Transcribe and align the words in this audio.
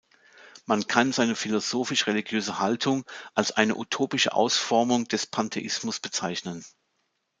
Man 0.65 0.87
kann 0.87 1.11
seine 1.11 1.35
philosophisch-religiöse 1.35 2.57
Haltung 2.57 3.05
als 3.35 3.51
eine 3.51 3.75
utopische 3.77 4.33
Ausformung 4.33 5.07
des 5.07 5.27
Pantheismus 5.27 5.99
bezeichnen. 5.99 6.65